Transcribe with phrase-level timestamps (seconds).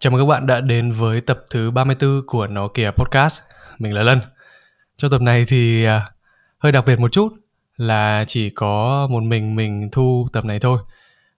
[0.00, 3.42] Chào mừng các bạn đã đến với tập thứ 34 của Nó Kìa Podcast.
[3.78, 4.20] Mình là Lân.
[4.96, 6.06] Trong tập này thì à,
[6.58, 7.28] hơi đặc biệt một chút
[7.76, 10.78] là chỉ có một mình mình thu tập này thôi.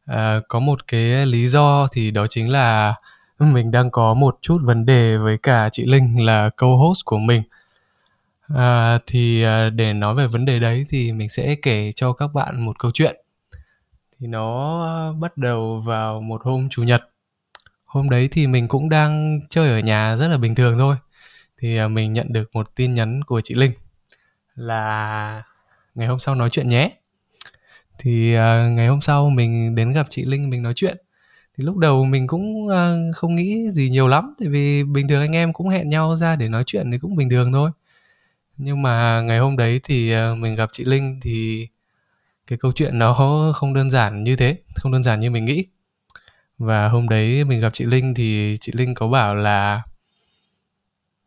[0.06, 2.94] À, có một cái lý do thì đó chính là
[3.38, 7.42] mình đang có một chút vấn đề với cả chị Linh là co-host của mình.
[8.56, 12.30] À, thì à, để nói về vấn đề đấy thì mình sẽ kể cho các
[12.34, 13.16] bạn một câu chuyện.
[14.20, 17.02] Thì nó bắt đầu vào một hôm chủ nhật
[17.88, 20.96] hôm đấy thì mình cũng đang chơi ở nhà rất là bình thường thôi.
[21.58, 23.72] Thì à, mình nhận được một tin nhắn của chị linh
[24.54, 25.42] là
[25.94, 26.90] ngày hôm sau nói chuyện nhé.
[27.98, 30.96] Thì à, ngày hôm sau mình đến gặp chị linh mình nói chuyện.
[31.58, 35.20] Thì lúc đầu mình cũng à, không nghĩ gì nhiều lắm, tại vì bình thường
[35.20, 37.70] anh em cũng hẹn nhau ra để nói chuyện thì cũng bình thường thôi.
[38.56, 41.68] Nhưng mà ngày hôm đấy thì mình gặp chị linh thì
[42.46, 43.14] cái câu chuyện nó
[43.54, 45.66] không đơn giản như thế, không đơn giản như mình nghĩ
[46.58, 49.82] và hôm đấy mình gặp chị linh thì chị linh có bảo là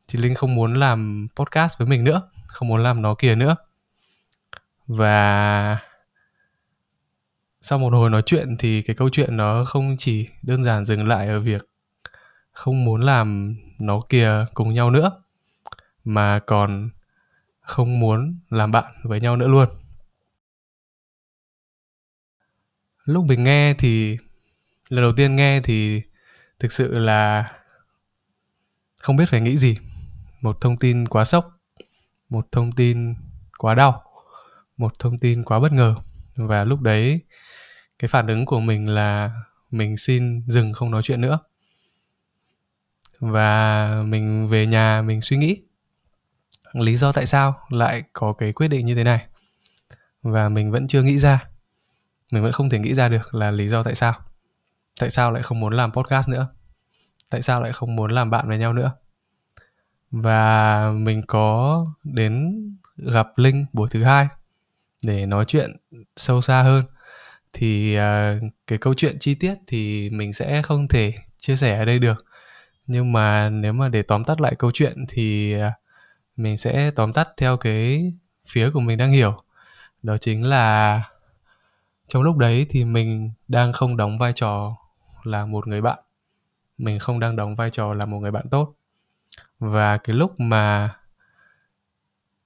[0.08, 3.56] chị linh không muốn làm podcast với mình nữa, không muốn làm nó kia nữa.
[4.88, 5.78] Và
[7.62, 11.08] sau một hồi nói chuyện thì cái câu chuyện nó không chỉ đơn giản dừng
[11.08, 11.68] lại ở việc
[12.52, 15.24] không muốn làm nó kia cùng nhau nữa,
[16.04, 16.90] mà còn
[17.62, 19.68] không muốn làm bạn với nhau nữa luôn.
[23.06, 24.18] Lúc mình nghe thì
[24.92, 26.02] lần đầu tiên nghe thì
[26.60, 27.52] thực sự là
[29.02, 29.78] không biết phải nghĩ gì.
[30.42, 31.52] Một thông tin quá sốc,
[32.30, 33.16] một thông tin
[33.58, 34.04] quá đau,
[34.78, 35.96] một thông tin quá bất ngờ.
[36.36, 37.22] Và lúc đấy,
[38.00, 39.32] cái phản ứng của mình là
[39.70, 41.40] mình xin dừng không nói chuyện nữa.
[43.20, 45.62] Và mình về nhà mình suy nghĩ
[46.74, 49.28] lý do tại sao lại có cái quyết định như thế này.
[50.22, 51.44] Và mình vẫn chưa nghĩ ra,
[52.32, 54.31] mình vẫn không thể nghĩ ra được là lý do tại sao
[55.02, 56.48] tại sao lại không muốn làm podcast nữa?
[57.32, 58.92] Tại sao lại không muốn làm bạn với nhau nữa?
[60.12, 62.56] Và mình có đến
[62.98, 64.28] gặp linh buổi thứ hai
[65.04, 65.78] để nói chuyện
[66.18, 66.84] sâu xa hơn.
[67.54, 68.02] Thì uh,
[68.68, 72.26] cái câu chuyện chi tiết thì mình sẽ không thể chia sẻ ở đây được.
[72.88, 75.74] Nhưng mà nếu mà để tóm tắt lại câu chuyện thì uh,
[76.36, 78.14] mình sẽ tóm tắt theo cái
[78.48, 79.44] phía của mình đang hiểu.
[80.04, 81.04] Đó chính là
[82.08, 84.78] trong lúc đấy thì mình đang không đóng vai trò
[85.26, 86.00] là một người bạn.
[86.78, 88.76] Mình không đang đóng vai trò là một người bạn tốt.
[89.60, 90.96] Và cái lúc mà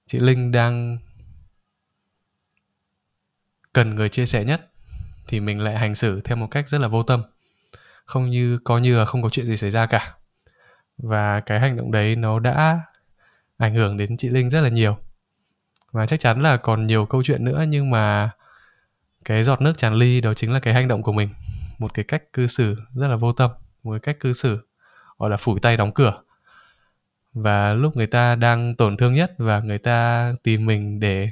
[0.05, 0.97] chị linh đang
[3.73, 4.71] cần người chia sẻ nhất
[5.27, 7.23] thì mình lại hành xử theo một cách rất là vô tâm.
[8.05, 10.15] Không như coi như là không có chuyện gì xảy ra cả.
[10.97, 12.81] Và cái hành động đấy nó đã
[13.57, 14.97] ảnh hưởng đến chị linh rất là nhiều.
[15.91, 18.29] Và chắc chắn là còn nhiều câu chuyện nữa nhưng mà
[19.25, 21.29] cái giọt nước tràn ly đó chính là cái hành động của mình
[21.79, 23.51] một cái cách cư xử rất là vô tâm
[23.83, 24.67] một cái cách cư xử
[25.17, 26.21] gọi là phủi tay đóng cửa.
[27.33, 31.31] Và lúc người ta đang tổn thương nhất và người ta tìm mình để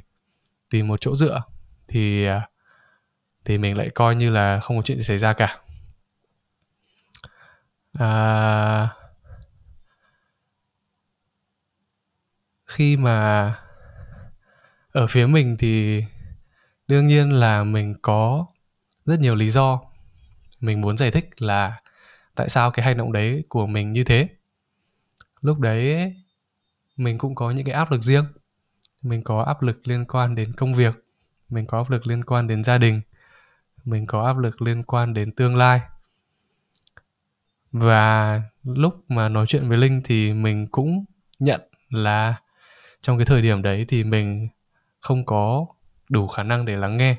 [0.70, 1.42] tìm một chỗ dựa
[1.88, 2.50] thì à,
[3.46, 5.58] thì mình lại coi như là không có chuyện gì xảy ra cả.
[7.94, 8.90] À,
[12.66, 13.56] khi mà
[14.92, 16.04] ở phía mình thì
[16.88, 18.46] đương nhiên là mình có
[19.06, 19.93] rất nhiều lý do
[20.64, 21.82] mình muốn giải thích là
[22.36, 24.28] tại sao cái hành động đấy của mình như thế.
[25.42, 26.14] Lúc đấy,
[26.98, 28.26] mình cũng có những cái áp lực riêng.
[29.02, 31.06] Mình có áp lực liên quan đến công việc,
[31.50, 33.02] mình có áp lực liên quan đến gia đình,
[33.84, 35.82] mình có áp lực liên quan đến tương lai.
[37.72, 41.06] Và lúc mà nói chuyện với linh thì mình cũng
[41.40, 42.36] nhận là
[43.02, 44.48] trong cái thời điểm đấy thì mình
[45.00, 45.66] không có
[46.10, 47.16] đủ khả năng để lắng nghe.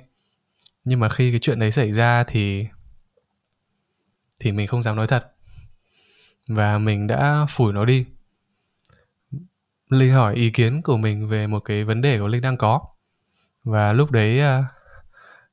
[0.85, 2.67] Nhưng mà khi cái chuyện đấy xảy ra thì
[4.41, 5.35] thì mình không dám nói thật.
[6.49, 8.07] Và mình đã phủi nó đi.
[9.91, 12.81] Linh hỏi ý kiến của mình về một cái vấn đề của linh đang có.
[13.65, 14.65] Và lúc đấy uh,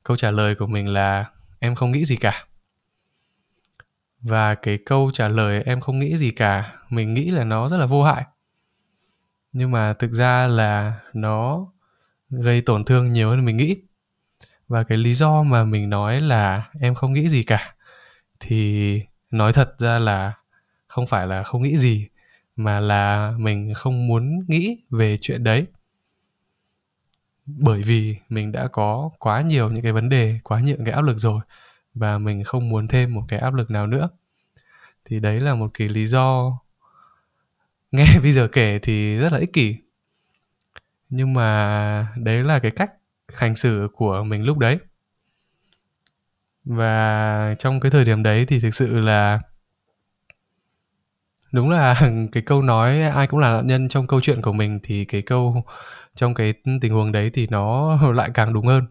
[0.02, 1.24] câu trả lời của mình là
[1.58, 2.46] em không nghĩ gì cả.
[4.20, 7.76] Và cái câu trả lời em không nghĩ gì cả mình nghĩ là nó rất
[7.76, 8.24] là vô hại.
[9.52, 11.66] Nhưng mà thực ra là nó
[12.30, 13.76] gây tổn thương nhiều hơn mình nghĩ.
[14.68, 17.74] Và cái lý do mà mình nói là em không nghĩ gì cả
[18.44, 19.00] thì
[19.30, 20.32] nói thật ra là
[20.86, 22.08] không phải là không nghĩ gì,
[22.56, 25.66] mà là mình không muốn nghĩ về chuyện đấy.
[27.46, 31.00] Bởi vì mình đã có quá nhiều những cái vấn đề, quá nhiều cái áp
[31.02, 31.40] lực rồi,
[31.94, 34.08] và mình không muốn thêm một cái áp lực nào nữa.
[35.04, 36.58] Thì đấy là một cái lý do
[37.92, 39.76] nghe bây giờ kể thì rất là ích kỷ.
[41.08, 42.92] Nhưng mà đấy là cái cách
[43.34, 44.78] hành xử của mình lúc đấy
[46.64, 49.40] và trong cái thời điểm đấy thì thực sự là
[51.52, 54.80] đúng là cái câu nói ai cũng là nạn nhân trong câu chuyện của mình
[54.82, 55.64] thì cái câu
[56.14, 58.86] trong cái tình huống đấy thì nó lại càng đúng hơn.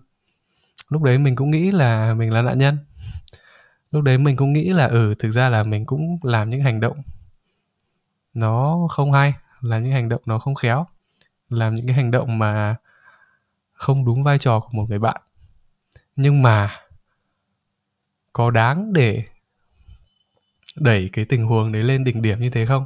[0.90, 2.78] Lúc đấy mình cũng nghĩ là mình là nạn nhân.
[3.92, 6.80] Lúc đấy mình cũng nghĩ là ừ thực ra là mình cũng làm những hành
[6.80, 7.02] động
[8.34, 10.86] nó không hay là những hành động nó không khéo,
[11.50, 12.76] làm những cái hành động mà
[13.74, 15.22] không đúng vai trò của một người bạn.
[16.16, 16.70] Nhưng mà
[18.33, 19.24] có đáng để
[20.75, 22.86] đẩy cái tình huống đấy lên đỉnh điểm như thế không?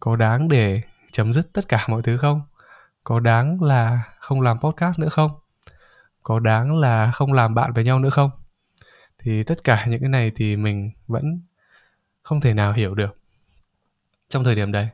[0.00, 0.82] Có đáng để
[1.12, 2.42] chấm dứt tất cả mọi thứ không?
[3.04, 5.30] Có đáng là không làm podcast nữa không?
[6.22, 8.30] Có đáng là không làm bạn với nhau nữa không?
[9.18, 11.40] Thì tất cả những cái này thì mình vẫn
[12.22, 13.18] không thể nào hiểu được.
[14.28, 14.88] Trong thời điểm đấy,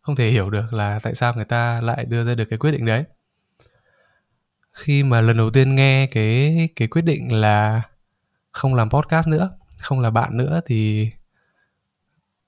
[0.00, 2.70] không thể hiểu được là tại sao người ta lại đưa ra được cái quyết
[2.70, 3.04] định đấy.
[4.72, 7.82] Khi mà lần đầu tiên nghe cái cái quyết định là
[8.52, 9.50] không làm podcast nữa,
[9.82, 11.10] không là bạn nữa thì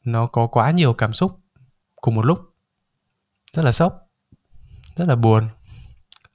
[0.05, 1.41] nó có quá nhiều cảm xúc
[1.97, 2.39] cùng một lúc.
[3.53, 4.11] Rất là sốc,
[4.97, 5.49] rất là buồn,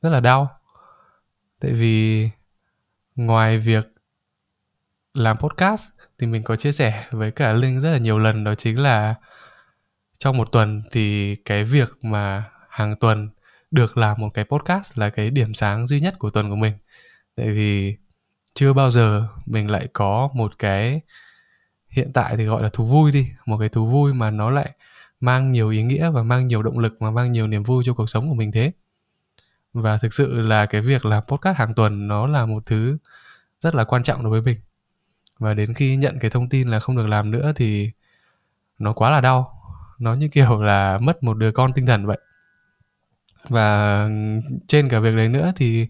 [0.01, 0.59] rất là đau.
[1.59, 2.29] Tại vì
[3.15, 3.93] ngoài việc
[5.13, 8.55] làm podcast thì mình có chia sẻ với cả linh rất là nhiều lần, đó
[8.55, 9.15] chính là
[10.17, 13.29] trong một tuần thì cái việc mà hàng tuần
[13.71, 16.73] được làm một cái podcast là cái điểm sáng duy nhất của tuần của mình.
[17.35, 17.97] Tại vì
[18.59, 21.01] chưa bao giờ mình lại có một cái
[21.89, 24.71] hiện tại thì gọi là thú vui đi, một cái thú vui mà nó lại
[25.19, 27.93] mang nhiều ý nghĩa và mang nhiều động lực và mang nhiều niềm vui cho
[27.93, 28.71] cuộc sống của mình thế.
[29.73, 32.97] Và thực sự là cái việc làm podcast hàng tuần nó là một thứ
[33.59, 34.63] rất là quan trọng đối với mình.
[35.37, 37.91] Và đến khi nhận cái thông tin là không được làm nữa thì
[38.79, 39.61] nó quá là đau.
[39.99, 42.19] Nó như kiểu là mất một đứa con tinh thần vậy.
[43.49, 44.09] Và
[44.67, 45.87] trên cả việc đấy nữa thì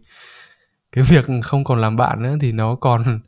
[0.91, 3.19] cái việc không còn làm bạn nữa thì nó còn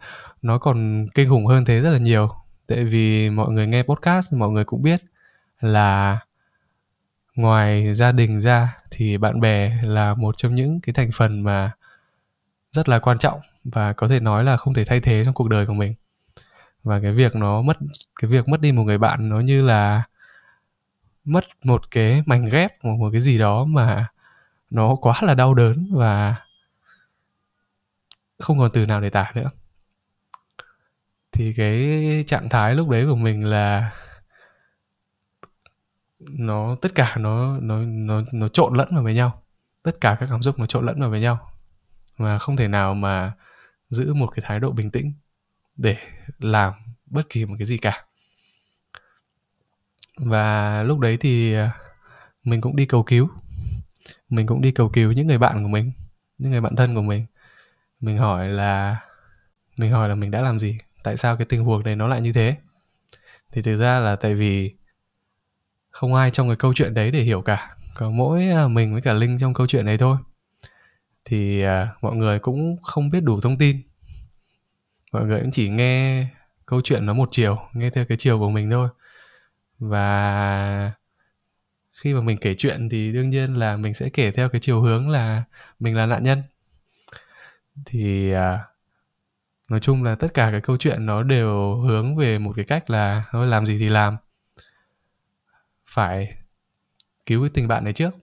[0.42, 2.30] nó còn kinh khủng hơn thế rất là nhiều.
[2.68, 5.02] Tại vì mọi người nghe podcast mọi người cũng biết
[5.60, 6.20] là
[7.36, 11.72] ngoài gia đình ra thì bạn bè là một trong những cái thành phần mà
[12.72, 15.50] rất là quan trọng và có thể nói là không thể thay thế trong cuộc
[15.50, 15.94] đời của mình.
[16.84, 17.78] Và cái việc nó mất
[18.22, 20.04] cái việc mất đi một người bạn nó như là
[21.26, 24.08] mất một cái mảnh ghép một, một cái gì đó mà
[24.70, 26.36] nó quá là đau đớn và
[28.42, 29.52] không còn từ nào để tả nữa.
[31.32, 33.92] Thì cái trạng thái lúc đấy của mình là
[36.20, 39.44] nó, tất cả nó nó nó nó trộn lẫn vào với nhau.
[39.84, 41.52] Tất cả các cảm xúc nó trộn lẫn vào với nhau.
[42.18, 43.34] Mà không thể nào mà
[43.90, 45.14] giữ một cái thái độ bình tĩnh
[45.76, 45.98] để
[46.40, 46.74] làm
[47.06, 48.06] bất kỳ một cái gì cả.
[50.18, 51.72] Và lúc đấy thì à,
[52.44, 53.30] mình cũng đi cầu cứu.
[54.30, 55.92] Mình cũng đi cầu cứu những người bạn của mình,
[56.38, 57.26] những người bạn thân của mình
[58.02, 58.98] mình hỏi là
[59.78, 60.78] mình hỏi là mình đã làm gì?
[61.04, 62.56] Tại sao cái tình huống này nó lại như thế?
[63.52, 64.76] Thì thực ra là tại vì
[65.90, 67.76] không ai trong cái câu chuyện đấy để hiểu cả.
[67.96, 70.18] Có mỗi à, mình với cả linh trong câu chuyện này thôi.
[71.26, 73.82] Thì à, mọi người cũng không biết đủ thông tin.
[75.12, 76.28] Mọi người cũng chỉ nghe
[76.66, 78.90] câu chuyện nó một chiều nghe theo cái chiều của mình thôi.
[79.80, 80.92] Và
[81.94, 84.82] khi mà mình kể chuyện thì đương nhiên là mình sẽ kể theo cái chiều
[84.82, 85.44] hướng là
[85.80, 86.44] mình là nạn nhân
[87.86, 88.66] thì à,
[89.70, 92.90] nói chung là tất cả cái câu chuyện nó đều hướng về một cái cách
[92.90, 94.18] là thôi làm gì thì làm.
[95.86, 96.36] Phải
[97.26, 98.14] cứu cái tình bạn này trước.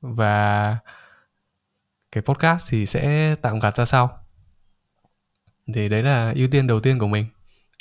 [0.00, 0.78] Và
[2.12, 4.26] cái podcast thì sẽ tạm gạt ra sau.
[5.74, 7.26] Thì đấy là ưu tiên đầu tiên của mình.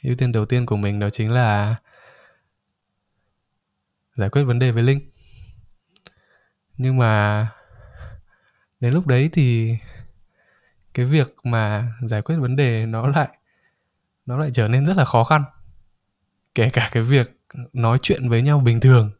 [0.03, 1.75] Ưu tiên đầu tiên của mình đó chính là
[4.13, 5.09] giải quyết vấn đề với linh.
[6.77, 7.47] Nhưng mà
[8.79, 9.77] đến lúc đấy thì
[10.93, 13.29] cái việc mà giải quyết vấn đề nó lại
[14.25, 15.43] nó lại trở nên rất là khó khăn.
[16.55, 17.39] Kể cả cái việc
[17.73, 19.11] nói chuyện với nhau bình thường,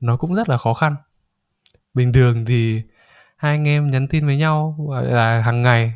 [0.00, 0.96] nó cũng rất là khó khăn.
[1.94, 2.82] Bình thường thì
[3.36, 5.94] hai anh em nhắn tin với nhau là hàng ngày,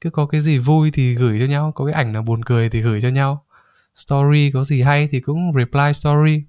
[0.00, 2.70] cứ có cái gì vui thì gửi cho nhau, có cái ảnh nào buồn cười
[2.70, 3.44] thì gửi cho nhau.
[3.94, 6.44] Story có gì hay thì cũng reply story.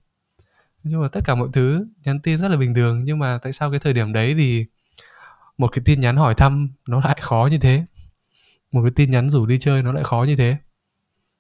[0.83, 3.53] Nhưng mà tất cả mọi thứ nhắn tin rất là bình thường, nhưng mà tại
[3.53, 4.65] sao cái thời điểm đấy thì
[5.57, 7.85] một cái tin nhắn hỏi thăm nó lại khó như thế.
[8.71, 10.57] Một cái tin nhắn rủ đi chơi nó lại khó như thế.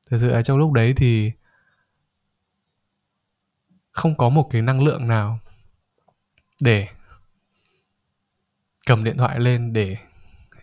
[0.09, 1.31] Thật sự là trong lúc đấy thì
[3.91, 5.39] không có một cái năng lượng nào
[6.61, 6.87] để
[8.85, 9.97] cầm điện thoại lên để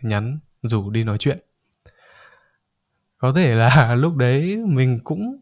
[0.01, 1.39] nhắn, rủ đi nói chuyện.
[3.17, 5.39] Có thể là lúc đấy mình cũng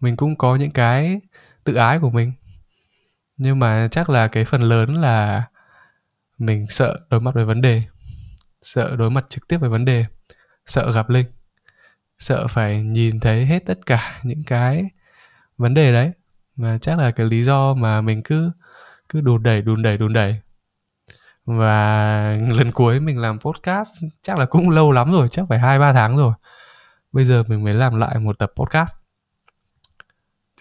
[0.00, 1.20] mình cũng có những cái
[1.64, 2.32] tự ái của mình.
[3.36, 5.44] Nhưng mà chắc là cái phần lớn là
[6.38, 7.82] mình sợ đối mặt với vấn đề.
[8.62, 10.04] Sợ đối mặt trực tiếp với vấn đề.
[10.66, 11.26] Sợ gặp linh.
[12.18, 14.84] Sợ phải nhìn thấy hết tất cả những cái
[15.58, 16.10] vấn đề đấy.
[16.56, 18.50] Mà chắc là cái lý do mà mình cứ
[19.08, 20.40] cứ đùn đẩy đùn đẩy đùn đẩy.
[21.44, 25.78] Và lần cuối mình làm podcast chắc là cũng lâu lắm rồi, chắc phải hai,
[25.78, 26.34] ba tháng rồi.
[27.12, 28.96] Bây giờ mình mới làm lại một tập podcast.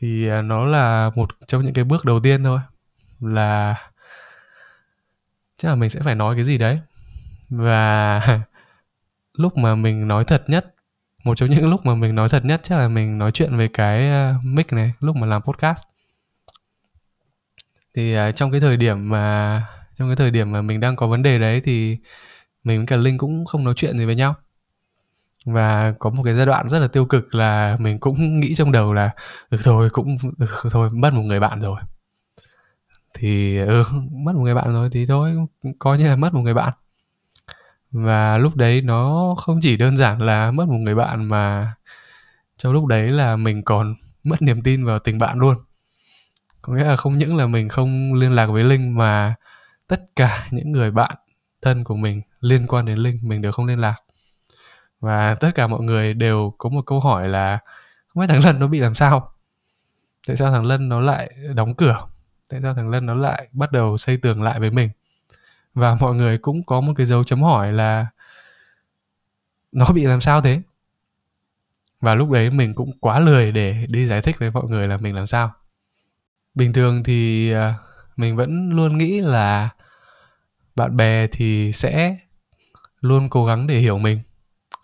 [0.02, 2.60] Thì à, nó là một trong những cái bước đầu tiên thôi.
[3.20, 3.76] Là
[5.64, 6.80] chắc là mình sẽ phải nói cái gì đấy.
[7.50, 8.22] Và
[9.34, 10.76] lúc mà mình nói thật nhất
[11.24, 13.68] một trong những lúc mà mình nói thật nhất chắc là mình nói chuyện về
[13.68, 15.80] cái ờ, mic này lúc mà làm podcast.
[17.96, 19.66] Thì uh, trong cái thời điểm mà
[19.96, 21.98] trong cái thời điểm mà mình đang có vấn đề đấy thì
[22.64, 24.36] mình với cả linh cũng không nói chuyện gì với nhau.
[25.46, 28.72] Và có một cái giai đoạn rất là tiêu cực là mình cũng nghĩ trong
[28.72, 29.10] đầu là
[29.52, 31.80] được thôi cũng được thôi mất một người bạn rồi
[33.14, 35.36] thì ừ, mất một người bạn rồi thì thôi
[35.80, 36.74] coi như là mất một người bạn.
[37.92, 41.74] Và lúc đấy nó không chỉ đơn giản là mất một người bạn mà
[42.58, 45.56] trong lúc đấy là mình còn mất niềm tin vào tình bạn luôn.
[46.62, 49.36] Có nghĩa là không những là mình không liên lạc với linh mà
[49.88, 51.16] tất cả những người bạn
[51.62, 53.96] thân của mình liên quan đến linh mình đều không liên lạc.
[55.00, 57.60] Và tất cả mọi người đều có một câu hỏi là
[58.08, 59.32] không biết thằng lân nó bị làm sao?
[60.28, 62.08] Tại sao thằng lân nó lại đóng cửa?
[62.54, 64.90] Tại sao thằng lân nó lại bắt đầu xây tường lại với mình.
[65.74, 68.08] Và mọi người cũng có một cái dấu chấm hỏi là
[69.72, 70.62] nó bị làm sao thế?
[72.02, 74.98] Và lúc đấy mình cũng quá lười để đi giải thích với mọi người là
[74.98, 75.54] mình làm sao.
[76.56, 77.76] Bình thường thì à,
[78.16, 79.70] mình vẫn luôn nghĩ là
[80.76, 82.18] bạn bè thì sẽ
[83.02, 84.20] luôn cố gắng để hiểu mình,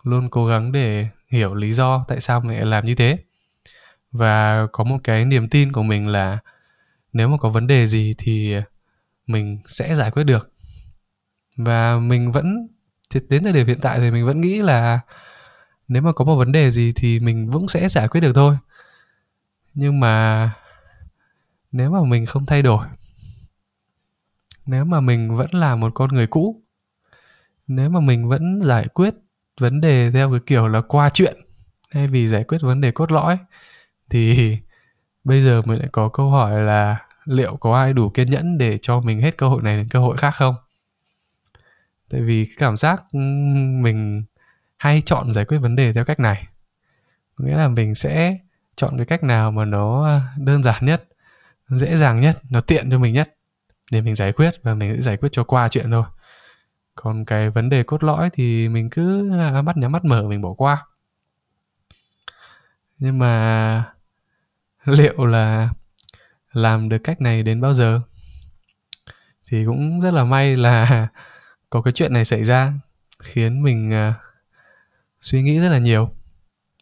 [0.02, 3.18] luôn cố gắng để hiểu lý do tại sao mình lại làm như thế.
[4.12, 6.38] Và có một cái niềm tin của mình là
[7.12, 8.56] nếu mà có vấn đề gì thì
[9.26, 10.52] mình sẽ giải quyết được.
[11.56, 12.68] Và mình vẫn
[13.28, 15.00] đến thời điểm hiện tại thì mình vẫn nghĩ là
[15.88, 18.56] nếu mà có một vấn đề gì thì mình vẫn sẽ giải quyết được thôi.
[19.74, 20.50] Nhưng mà
[21.72, 22.86] nếu mà mình không thay đổi,
[24.66, 26.62] nếu mà mình vẫn là một con người cũ,
[27.66, 29.14] nếu mà mình vẫn giải quyết
[29.60, 31.36] vấn đề theo cái kiểu là qua chuyện,
[31.92, 33.38] thay vì giải quyết vấn đề cốt lõi,
[34.10, 34.56] thì
[35.24, 38.78] bây giờ mình lại có câu hỏi là liệu có ai đủ kiên nhẫn để
[38.82, 40.54] cho mình hết cơ hội này đến cơ hội khác không?
[42.10, 43.18] Tại vì cái cảm giác ừ,
[43.82, 44.24] mình
[44.78, 46.46] hay chọn giải quyết vấn đề theo cách này.
[47.38, 48.38] Nghĩa là mình sẽ
[48.76, 51.08] chọn cái cách nào mà nó à, đơn giản nhất,
[51.68, 53.36] dễ dàng nhất, nó tiện cho mình nhất
[53.90, 56.04] để mình giải quyết và mình sẽ giải quyết cho qua chuyện thôi.
[56.94, 60.40] Còn cái vấn đề cốt lõi thì mình cứ à, mắt nhắm mắt mở, mình
[60.40, 60.86] bỏ qua.
[62.98, 63.84] Nhưng mà
[64.84, 65.68] liệu là
[66.52, 68.00] làm được cách này đến bao giờ?
[69.46, 71.08] Thì cũng rất là may là
[71.70, 72.72] có cái chuyện này xảy ra
[73.22, 74.14] khiến mình uh,
[75.20, 76.10] suy nghĩ rất là nhiều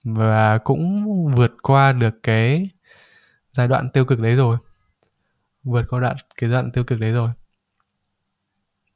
[0.04, 2.70] và cũng vượt qua được cái
[3.50, 4.58] giai đoạn tiêu cực đấy rồi.
[5.62, 7.30] Vượt qua đoạn cái giai đoạn tiêu cực đấy rồi.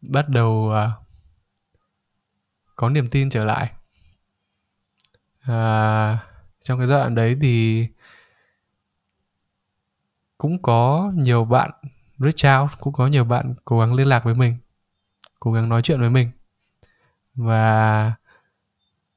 [0.01, 1.07] Bắt đầu uh,
[2.77, 3.73] có niềm tin trở lại.
[5.43, 6.19] Uh,
[6.63, 7.87] trong cái giai đoạn đấy thì
[10.43, 11.71] cũng có nhiều bạn
[12.19, 14.57] reach out cũng có nhiều bạn cố gắng liên lạc với mình,
[15.41, 16.31] cố gắng nói chuyện với mình.
[17.35, 18.13] Và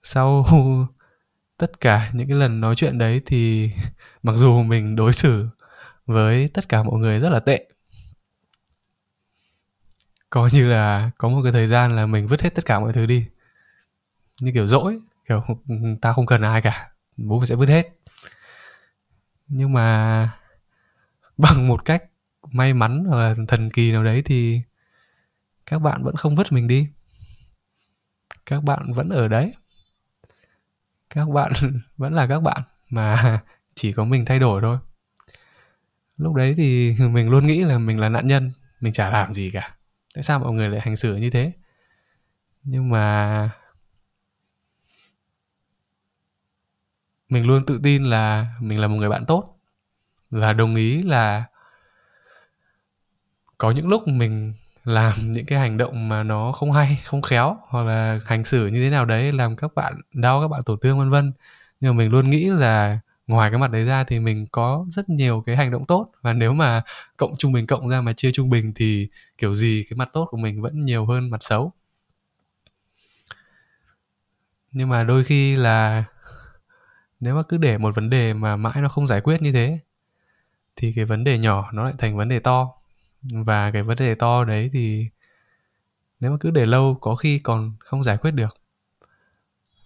[0.03, 0.45] sau
[1.57, 3.71] tất cả những cái lần nói chuyện đấy thì
[4.23, 5.47] mặc dù mình đối xử
[6.05, 7.69] với tất cả mọi người rất là tệ
[10.29, 12.93] coi như là có một cái thời gian là mình vứt hết tất cả mọi
[12.93, 13.27] thứ đi,
[14.41, 17.69] như kiểu dỗi, kiểu ừ, ừ, ta không cần ai cả, bố mình sẽ vứt
[17.69, 17.89] hết.
[19.47, 20.29] Nhưng mà
[21.37, 22.03] bằng một cách
[22.51, 24.61] may mắn hoặc là thần kỳ nào đấy thì
[25.65, 26.87] các bạn vẫn không vứt mình đi.
[28.45, 29.53] Các bạn vẫn ở đấy.
[31.09, 31.51] Các bạn
[31.97, 33.39] vẫn là các bạn mà
[33.75, 34.77] chỉ có mình thay đổi thôi.
[36.17, 39.51] Lúc đấy thì mình luôn nghĩ là mình là nạn nhân, mình chả làm gì
[39.51, 39.75] cả.
[40.15, 41.51] Tại sao mọi người lại hành xử như thế?
[42.63, 43.49] Nhưng mà
[47.29, 49.54] mình luôn tự tin là mình là một người bạn tốt
[50.35, 51.43] và đồng ý là
[53.57, 57.57] có những lúc mình làm những cái hành động mà nó không hay, không khéo,
[57.67, 60.79] hoặc là hành xử như thế nào đấy, làm các bạn đau, các bạn tổn
[60.79, 61.33] thương, vân vân.
[61.79, 65.09] Nhưng mà mình luôn nghĩ là ngoài cái mặt đấy ra thì mình có rất
[65.09, 66.11] nhiều cái hành động tốt.
[66.21, 66.81] Và nếu mà
[67.17, 70.25] cộng trung bình cộng ra mà chia trung bình thì kiểu gì cái mặt tốt
[70.29, 71.71] của mình vẫn nhiều hơn mặt xấu.
[74.71, 76.03] Nhưng mà đôi khi là
[77.19, 79.79] nếu mà cứ để một vấn đề mà mãi nó không giải quyết như thế
[80.75, 82.71] thì cái vấn đề nhỏ nó lại thành vấn đề to.
[83.21, 85.07] Và cái vấn đề to đấy thì
[86.19, 88.57] nếu mà cứ để lâu có khi còn không giải quyết được.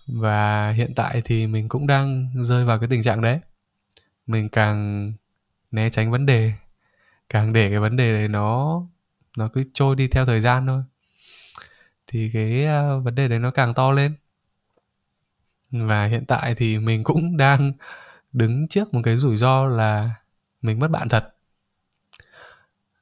[0.07, 3.39] Và hiện tại thì mình cũng đang rơi vào cái tình trạng đấy.
[4.27, 5.13] Mình càng
[5.71, 6.51] né tránh vấn đề,
[7.29, 8.81] càng để cái vấn đề đấy nó
[9.37, 10.83] nó cứ trôi đi theo thời gian thôi,
[12.07, 14.15] thì cái à, vấn đề đấy nó càng to lên.
[15.71, 17.71] Và hiện tại thì mình cũng đang
[18.33, 20.11] đứng trước một cái rủi ro là
[20.61, 21.35] mình mất bạn thật.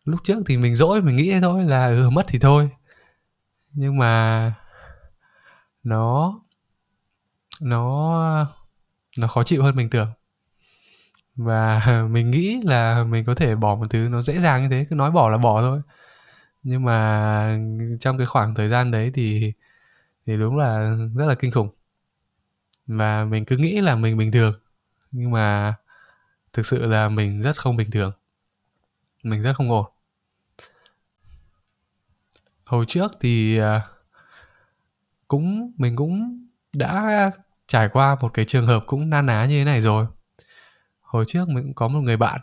[0.05, 2.69] Lúc trước thì mình dỗi, mình nghĩ thôi, là ừ mất thì thôi.
[3.73, 4.53] Nhưng mà
[5.83, 6.39] nó
[7.61, 8.47] nó
[9.19, 10.11] nó khó chịu hơn mình tưởng.
[11.35, 14.85] Và mình nghĩ là mình có thể bỏ một thứ nó dễ dàng như thế,
[14.89, 15.81] cứ nói bỏ là bỏ thôi.
[16.63, 17.59] Nhưng mà
[17.99, 19.53] trong cái khoảng thời gian đấy thì
[20.27, 21.69] thì đúng là rất là kinh khủng.
[22.87, 24.51] Và mình cứ nghĩ là mình bình thường.
[25.11, 25.75] Nhưng mà
[26.57, 28.11] thực sự là mình rất không bình thường.
[29.23, 29.85] Mình rất không ổn.
[32.65, 33.81] Hồi trước thì à,
[35.27, 37.29] cũng, mình cũng đã
[37.67, 40.05] trải qua một cái trường hợp cũng na ná như thế này rồi.
[41.01, 42.41] Hồi trước mình cũng có một người bạn,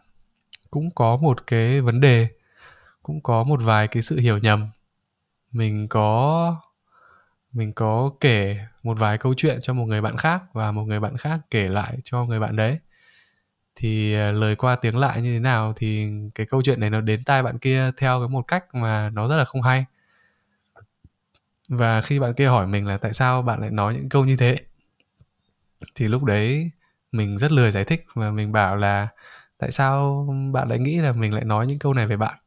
[0.71, 2.29] cũng có một cái vấn đề,
[3.03, 4.69] cũng có một vài cái sự hiểu nhầm.
[5.53, 6.57] Mình có
[7.53, 11.01] mình có kể một vài câu chuyện cho một người bạn khác và một người
[11.01, 12.79] bạn khác kể lại cho người bạn đấy
[13.77, 17.01] thì ờ, lời qua tiếng lại như thế nào thì cái câu chuyện này nó
[17.01, 19.85] đến tai bạn kia theo cái một cách mà nó rất là không hay.
[21.69, 24.37] Và khi bạn kia hỏi mình là tại sao bạn lại nói những câu như
[24.37, 24.57] thế,
[25.95, 26.71] thì lúc đấy
[27.13, 29.09] mình rất lười giải thích và mình bảo là
[29.59, 32.39] tại sao bạn lại nghĩ là mình lại nói những câu này về bạn?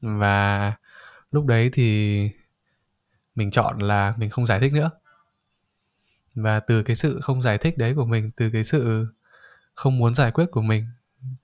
[0.00, 0.72] Và
[1.30, 2.30] lúc đấy thì
[3.34, 4.90] mình chọn là mình không giải thích nữa.
[6.34, 9.06] Và từ cái sự không giải thích đấy của mình, từ cái sự
[9.76, 10.84] không muốn giải quyết của mình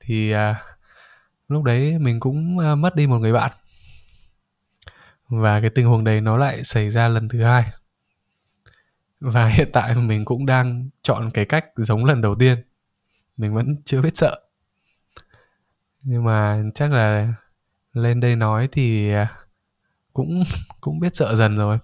[0.00, 0.62] thì à,
[1.48, 3.50] lúc đấy mình cũng à, mất đi một người bạn.
[5.28, 7.64] Và cái tình huống đấy nó lại xảy ra lần thứ hai.
[9.20, 12.62] Và hiện tại mình cũng đang chọn cái cách giống lần đầu tiên.
[13.36, 14.40] Mình vẫn chưa biết sợ.
[16.02, 17.34] Nhưng mà chắc là
[17.92, 19.32] lên đây nói thì à,
[20.12, 20.42] cũng
[20.80, 21.78] cũng biết sợ dần rồi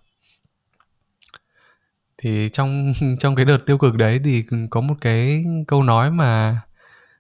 [2.19, 6.61] thì trong trong cái đợt tiêu cực đấy thì có một cái câu nói mà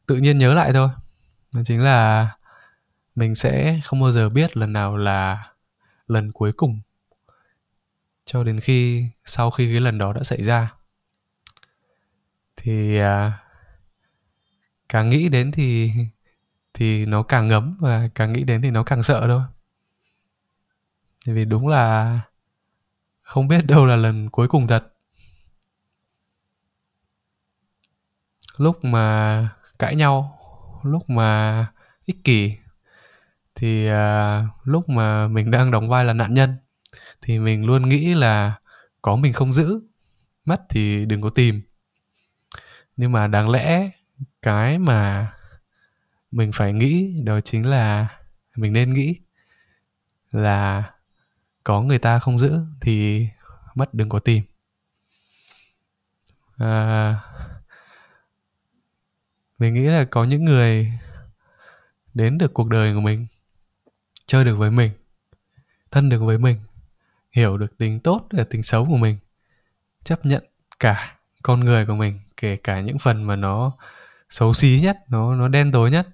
[0.06, 0.88] tự nhiên nhớ lại thôi.
[1.54, 2.30] Đó chính là
[3.14, 5.44] mình sẽ không bao giờ biết lần nào là
[6.06, 6.80] lần cuối cùng
[8.24, 10.72] cho đến khi sau khi cái lần đó đã xảy ra.
[12.56, 13.38] Thì à,
[14.88, 15.92] càng nghĩ đến thì
[16.74, 19.42] thì nó càng ngấm và càng nghĩ đến thì nó càng sợ thôi.
[21.26, 22.20] Vì đúng là
[23.28, 24.92] không biết đâu là lần cuối cùng thật.
[28.56, 30.38] Lúc mà cãi nhau
[30.82, 31.66] lúc mà
[32.04, 32.56] ích kỷ
[33.54, 36.56] thì à, lúc mà mình đang đóng vai là nạn nhân
[37.20, 38.54] thì mình luôn nghĩ là
[39.02, 39.80] có mình không giữ
[40.44, 41.60] mất thì đừng có tìm.
[42.96, 43.90] Nhưng mà đáng lẽ
[44.42, 45.32] cái mà
[46.30, 48.08] mình phải nghĩ đó chính là
[48.56, 49.14] mình nên nghĩ
[50.30, 50.90] là
[51.68, 53.28] có người ta không giữ thì
[53.74, 54.42] mất đừng có tìm.
[56.56, 57.20] À,
[59.58, 60.92] mình nghĩ là có những người
[62.14, 63.26] đến được cuộc đời của mình
[64.26, 64.90] chơi được với mình
[65.90, 66.56] thân được với mình
[67.32, 69.18] hiểu được tính tốt và tính xấu của mình
[70.04, 70.44] chấp nhận
[70.80, 73.72] cả con người của mình kể cả những phần mà nó
[74.30, 76.08] xấu xí nhất nó nó đen tối nhất.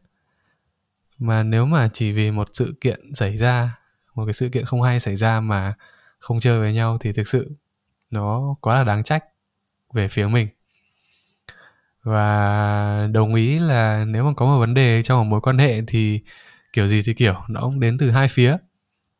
[1.19, 3.84] Mà nếu mà chỉ vì một sự kiện xảy ra
[4.14, 5.74] một cái sự kiện không hay xảy ra mà
[6.18, 7.57] không chơi với nhau thì thực sự
[8.11, 9.24] nó quá là đáng trách
[9.94, 10.48] về phía mình.
[12.03, 15.83] Và đồng ý là nếu mà có một vấn đề trong một mối quan hệ
[15.87, 16.20] thì
[16.72, 18.57] kiểu gì thì kiểu, nó cũng đến từ hai phía.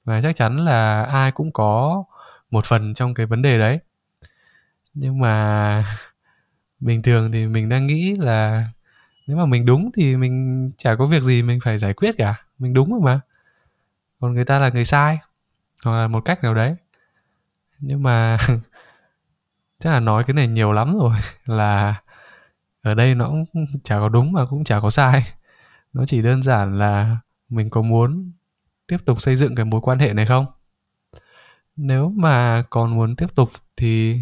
[0.05, 2.05] Và chắc chắn là ai cũng có
[2.51, 3.79] một phần trong cái vấn đề đấy.
[4.95, 5.85] Nhưng mà
[6.81, 8.67] bình thường thì mình đang nghĩ là
[9.27, 12.35] nếu mà mình đúng thì mình chả có việc gì mình phải giải quyết cả.
[12.59, 13.21] Mình đúng rồi mà
[14.21, 15.19] còn người ta là người sai.
[15.85, 16.77] Hoặc là một cách nào đấy.
[17.79, 18.39] Nhưng mà
[19.79, 21.17] chắc là nói cái này nhiều lắm rồi.
[21.45, 22.03] Là
[22.83, 25.25] ở đây nó cũng chả có đúng mà cũng chả có sai.
[25.93, 28.33] Nó chỉ đơn giản là mình có muốn
[28.87, 30.47] tiếp tục xây dựng cái mối quan hệ này không?
[31.77, 34.21] Nếu mà còn muốn tiếp tục thì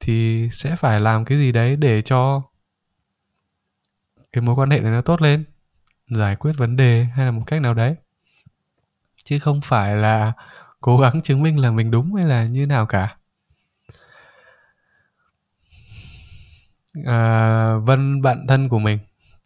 [0.00, 2.42] thì sẽ phải làm cái gì đấy để cho
[4.32, 5.44] cái mối quan hệ này nó tốt lên?
[6.10, 7.96] Giải quyết vấn đề hay là một cách nào đấy?
[9.24, 10.32] Chứ không phải là
[10.80, 13.16] cố gắng chứng minh là mình đúng hay là như nào cả.
[17.06, 18.98] À, vân bạn thân của mình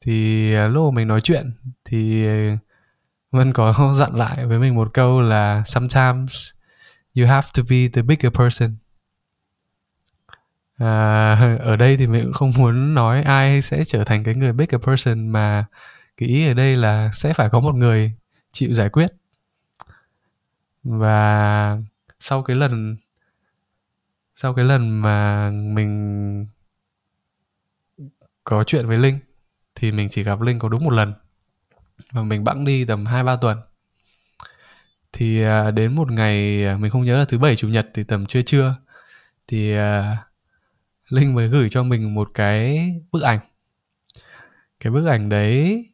[0.03, 1.53] thì à, lúc mà mình nói chuyện
[1.85, 2.27] thì
[3.31, 6.51] vân có dặn lại với mình một câu là sometimes
[7.17, 8.77] you have to be the bigger person.
[10.79, 14.53] À, ở đây thì mình cũng không muốn nói ai sẽ trở thành cái người
[14.53, 15.65] bigger person mà
[16.17, 18.13] cái ý ở đây là sẽ phải có một người
[18.53, 19.13] chịu giải quyết
[20.87, 21.79] và
[22.21, 22.97] sau cái lần,
[24.35, 26.47] sau cái lần mà mình
[28.45, 29.19] có chuyện với linh,
[29.75, 31.15] thì mình chỉ gặp linh có đúng một lần.
[32.13, 33.59] Và mình bẵng đi tầm hai ba tuần.
[35.13, 38.05] Thì à, đến một ngày à, mình không nhớ là thứ bảy, chủ nhật thì
[38.05, 38.77] tầm trưa trưa,
[39.47, 40.17] thì à,
[41.09, 43.39] linh mới gửi cho mình một cái bức ảnh.
[44.81, 45.87] Cái bức ảnh đấy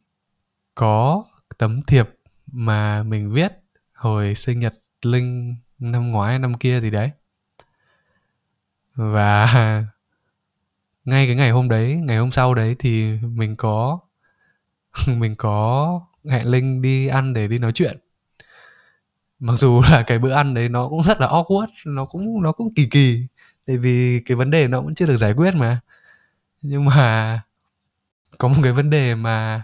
[0.74, 1.24] có
[1.58, 2.08] tấm thiệp
[2.46, 3.52] mà mình viết
[3.92, 4.74] hồi sinh nhật
[5.06, 7.10] linh năm ngoái, năm kia gì đấy.
[8.94, 9.46] Và
[11.04, 13.98] ngay cái ngày hôm đấy, ngày hôm sau đấy thì mình có
[15.08, 17.98] mình có hẹn linh đi ăn để đi nói chuyện.
[19.38, 22.52] Mặc dù là cái bữa ăn đấy nó cũng rất là awkward, nó cũng nó
[22.52, 23.26] cũng kỳ kỳ,
[23.66, 25.80] tại vì cái vấn đề nó cũng chưa được giải quyết mà.
[26.62, 27.40] Nhưng mà
[28.38, 29.62] có một cái vấn đề mà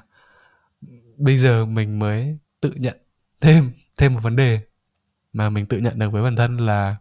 [1.16, 2.96] bây giờ mình mới tự nhận
[3.40, 4.60] thêm thêm một vấn đề
[5.38, 6.96] mà mình tự nhận được với bản thân là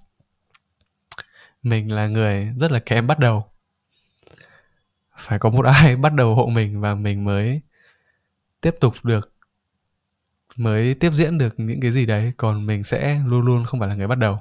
[1.64, 3.46] mình là người rất là kém bắt đầu.
[5.18, 7.62] Phải có một ai bắt đầu hộ mình và mình mới
[8.62, 9.34] tiếp tục được,
[10.56, 13.90] mới tiếp diễn được những cái gì đấy, còn mình sẽ luôn luôn không phải
[13.90, 14.40] là người bắt đầu.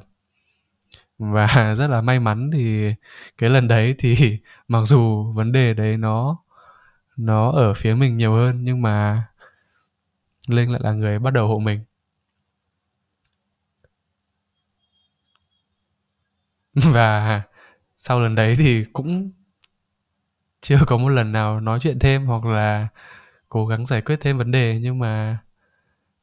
[1.19, 2.95] Và rất là may mắn thì
[3.39, 6.39] cái lần đấy thì mặc dù vấn đề đấy nó
[7.17, 9.23] nó ở phía mình nhiều hơn, nhưng mà
[10.49, 11.81] linh lại là người bắt đầu hộ mình.
[16.85, 17.43] và
[17.97, 19.31] sau lần đấy thì cũng
[20.61, 22.89] chưa có một lần nào nói chuyện thêm hoặc là
[23.49, 25.39] cố gắng giải quyết thêm vấn đề nhưng mà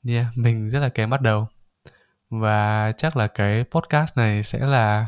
[0.08, 1.48] yeah, mình rất là kém bắt đầu.
[2.30, 5.08] Và chắc là cái podcast này sẽ là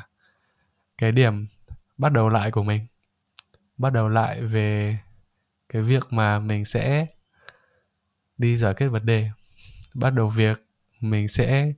[0.98, 1.46] cái điểm
[1.98, 2.88] bắt đầu lại của mình.
[3.78, 4.98] Bắt đầu lại về
[5.70, 7.08] cái việc mà mình sẽ
[8.38, 9.30] đi giải quyết vấn đề.
[9.96, 10.66] Bắt đầu việc
[11.00, 11.72] mình sẽ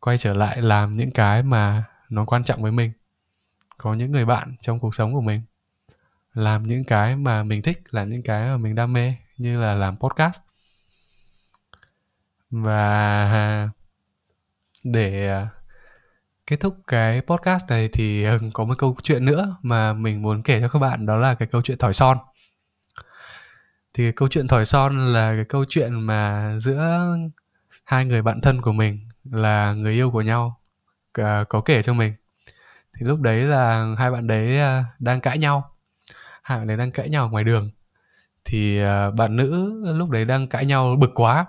[0.00, 2.92] quay trở lại làm những cái mà nó quan trọng với mình.
[3.78, 5.42] Có những người bạn trong cuộc sống của mình
[6.34, 9.74] làm những cái mà mình thích, làm những cái mà mình đam mê, như là
[9.74, 10.40] làm podcast.
[12.50, 13.68] Và
[14.84, 15.48] để à,
[16.46, 20.42] kết thúc cái podcast này thì ờ, có một câu chuyện nữa mà mình muốn
[20.42, 22.18] kể cho các bạn, đó là cái câu chuyện thỏi son.
[23.94, 27.16] Thì cái câu chuyện thỏi son là cái câu chuyện mà giữa
[27.84, 30.59] hai người bạn thân của mình là người yêu của nhau
[31.20, 32.14] uh, có kể cho mình.
[32.94, 35.76] Thì lúc đấy là hai bạn đấy uh, đang cãi nhau.
[36.42, 37.70] Hai bạn đấy đang cãi nhau ngoài đường.
[38.44, 41.46] Thì à, bạn nữ lúc đấy đang cãi nhau bực quá.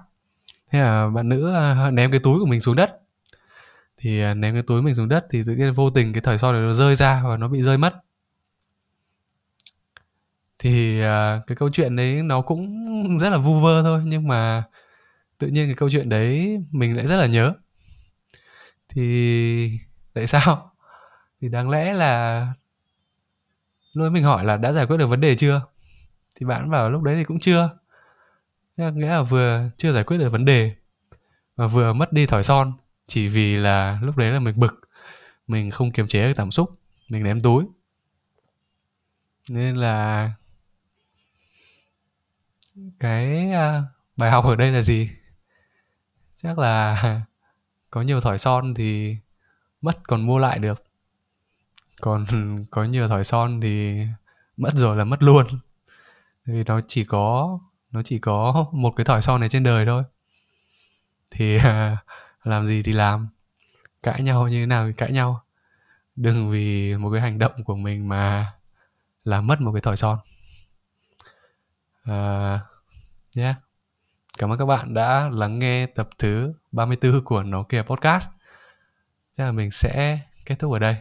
[0.71, 1.54] Thế là bạn nữ
[1.91, 3.00] ném cái túi của mình xuống đất.
[3.97, 6.38] Thì uh, ném cái túi mình xuống đất thì tự nhiên vô tình cái thỏi
[6.38, 7.93] son này nó rơi ra và nó bị rơi mất.
[10.60, 14.63] Thì uh, cái câu chuyện đấy nó cũng rất là vu vơ thôi nhưng mà
[15.38, 17.54] tự nhiên cái câu chuyện đấy mình lại rất là nhớ
[18.94, 19.80] thì
[20.14, 20.72] tại sao?
[21.42, 22.48] Thì đáng lẽ là
[23.94, 25.62] lúc mình hỏi là đã giải quyết được vấn đề chưa?
[26.36, 27.78] Thì bạn bảo lúc đấy thì cũng chưa.
[28.78, 30.76] Nghĩa là vừa chưa giải quyết được vấn đề
[31.56, 32.74] và vừa mất đi thỏi son,
[33.08, 34.80] chỉ vì là lúc đấy là mình bực,
[35.48, 37.66] mình không kiềm chế được cảm xúc, mình ném túi.
[39.50, 40.32] Nên là
[43.00, 43.82] cái à,
[44.18, 45.10] bài học ở đây là gì?
[46.38, 47.22] Chắc là
[47.92, 49.18] có nhiều thỏi son thì
[49.82, 50.84] mất còn mua lại được.
[52.02, 52.26] Còn
[52.72, 54.02] có nhiều thỏi son thì
[54.58, 55.46] mất rồi là mất luôn.
[56.46, 57.60] Vì nó chỉ có
[57.92, 60.04] nó chỉ có một cái thỏi son này trên đời thôi.
[61.32, 61.58] Thì
[62.44, 63.28] làm gì thì làm.
[64.04, 65.44] Cãi nhau như thế nào thì cãi nhau.
[66.16, 68.54] Đừng vì một cái hành động của mình mà
[69.24, 70.20] làm mất một cái thỏi son.
[72.04, 73.56] À, uh, yeah
[74.42, 78.30] cảm ơn các bạn đã lắng nghe tập thứ 34 của nó kìa podcast.
[79.38, 80.96] Chắc là mình sẽ kết thúc ở đây.